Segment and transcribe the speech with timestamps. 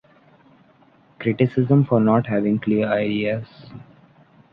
[1.19, 3.69] Criticism for not having clear ideas.